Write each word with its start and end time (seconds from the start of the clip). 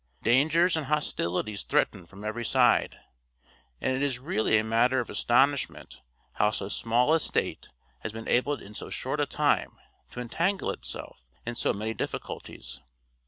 Dangers 0.23 0.75
and 0.75 0.87
hostilities 0.87 1.61
threaten 1.61 2.07
from 2.07 2.23
every 2.25 2.43
side, 2.43 2.97
and 3.79 3.95
it 3.95 4.01
is 4.01 4.17
really 4.17 4.57
a 4.57 4.63
matter 4.63 4.99
of 4.99 5.11
astonishment 5.11 6.01
how 6.31 6.49
so 6.49 6.69
small 6.69 7.13
a 7.13 7.19
State 7.19 7.69
has 7.99 8.11
been 8.11 8.27
able 8.27 8.59
in 8.59 8.73
so 8.73 8.89
short 8.89 9.19
a 9.19 9.27
time 9.27 9.77
to 10.09 10.19
entangle 10.19 10.71
itself 10.71 11.23
in 11.45 11.53
so 11.53 11.71
many 11.71 11.93
difficulties. 11.93 12.81